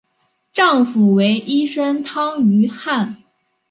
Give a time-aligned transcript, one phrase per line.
[0.51, 3.17] 丈夫为医生汤于翰。